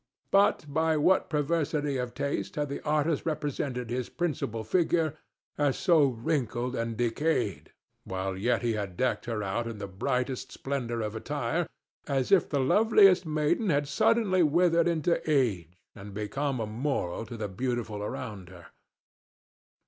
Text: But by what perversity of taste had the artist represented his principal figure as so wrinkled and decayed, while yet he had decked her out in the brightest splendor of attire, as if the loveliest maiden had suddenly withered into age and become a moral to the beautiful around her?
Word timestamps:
But 0.31 0.65
by 0.67 0.97
what 0.97 1.29
perversity 1.29 1.97
of 1.97 2.15
taste 2.15 2.55
had 2.55 2.69
the 2.69 2.83
artist 2.83 3.23
represented 3.23 3.91
his 3.91 4.09
principal 4.09 4.63
figure 4.63 5.15
as 5.59 5.77
so 5.77 6.05
wrinkled 6.05 6.75
and 6.75 6.97
decayed, 6.97 7.71
while 8.03 8.35
yet 8.35 8.63
he 8.63 8.73
had 8.73 8.97
decked 8.97 9.25
her 9.25 9.43
out 9.43 9.67
in 9.67 9.77
the 9.77 9.85
brightest 9.85 10.51
splendor 10.51 11.01
of 11.01 11.15
attire, 11.15 11.67
as 12.07 12.31
if 12.31 12.49
the 12.49 12.59
loveliest 12.59 13.27
maiden 13.27 13.69
had 13.69 13.87
suddenly 13.87 14.41
withered 14.41 14.87
into 14.87 15.21
age 15.29 15.77
and 15.93 16.15
become 16.15 16.59
a 16.59 16.65
moral 16.65 17.23
to 17.27 17.37
the 17.37 17.47
beautiful 17.47 18.01
around 18.01 18.49
her? 18.49 18.69